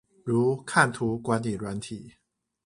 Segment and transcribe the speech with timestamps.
[0.23, 2.15] 如看圖管理軟體